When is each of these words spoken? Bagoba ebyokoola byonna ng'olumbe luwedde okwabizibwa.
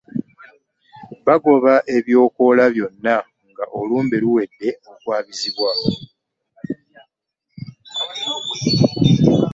Bagoba 1.25 1.73
ebyokoola 1.95 2.63
byonna 2.73 3.15
ng'olumbe 3.49 4.17
luwedde 4.23 4.69
okwabizibwa. 4.91 5.71